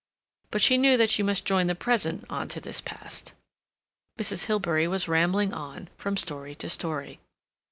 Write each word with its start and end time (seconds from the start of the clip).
But 0.49 0.63
she 0.63 0.79
knew 0.79 0.97
that 0.97 1.11
she 1.11 1.21
must 1.21 1.45
join 1.45 1.67
the 1.67 1.75
present 1.75 2.25
on 2.27 2.47
to 2.47 2.59
this 2.59 2.81
past. 2.81 3.33
Mrs. 4.19 4.45
Hilbery 4.47 4.87
was 4.87 5.07
rambling 5.07 5.53
on, 5.53 5.89
from 5.95 6.17
story 6.17 6.55
to 6.55 6.67
story. 6.69 7.19